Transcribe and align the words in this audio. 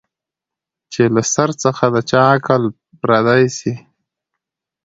چي 0.91 1.01
له 1.15 1.21
سر 1.33 1.49
څخه 1.63 1.85
د 1.93 1.97
چا 2.09 2.21
عقل 2.35 2.63
پردی 3.01 3.43
سي 3.57 3.73